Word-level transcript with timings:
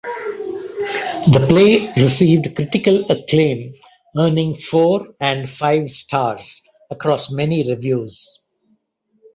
The 1.31 1.45
play 1.47 1.93
received 1.95 2.55
critical 2.55 3.05
acclaim 3.11 3.75
earning 4.17 4.55
four 4.55 5.09
and 5.19 5.47
five 5.47 5.91
stars 5.91 6.63
across 6.89 7.29
many 7.29 7.69
reviews. 7.69 8.41